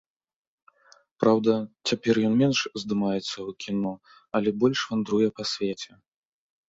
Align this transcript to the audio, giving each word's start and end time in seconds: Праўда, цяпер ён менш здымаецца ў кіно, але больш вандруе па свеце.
Праўда, 1.23 1.53
цяпер 1.91 2.15
ён 2.29 2.33
менш 2.41 2.59
здымаецца 2.85 3.21
ў 3.21 3.51
кіно, 3.67 3.93
але 4.41 4.49
больш 4.65 4.79
вандруе 4.93 5.27
па 5.39 5.43
свеце. 5.55 5.91